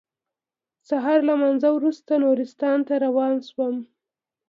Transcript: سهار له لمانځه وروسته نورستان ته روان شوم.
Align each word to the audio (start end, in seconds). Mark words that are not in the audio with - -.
سهار 0.89 1.19
له 1.21 1.27
لمانځه 1.37 1.69
وروسته 1.73 2.11
نورستان 2.23 2.77
ته 2.87 2.93
روان 3.05 3.33
شوم. 3.49 3.75